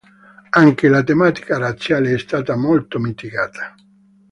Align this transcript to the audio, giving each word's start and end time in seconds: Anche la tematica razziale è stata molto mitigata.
Anche 0.49 0.87
la 0.87 1.03
tematica 1.03 1.59
razziale 1.59 2.15
è 2.15 2.17
stata 2.17 2.55
molto 2.55 2.97
mitigata. 2.97 3.75